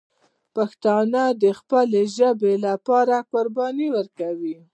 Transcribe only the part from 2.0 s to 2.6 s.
ژبې